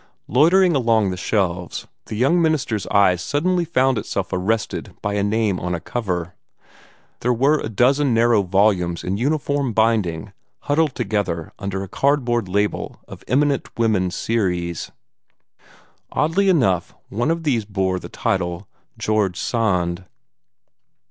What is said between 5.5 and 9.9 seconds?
on a cover. There were a dozen narrow volumes in uniform